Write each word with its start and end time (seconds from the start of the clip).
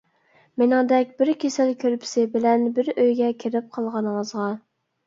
-مېنىڭدەك 0.61 1.11
بىر 1.19 1.31
كېسەل 1.45 1.75
كۆرپىسى 1.85 2.27
بىلەن 2.37 2.67
بىر 2.81 2.93
ئۆيگە 2.97 3.31
كىرىپ 3.45 3.73
قالغىنىڭىزغا. 3.79 4.53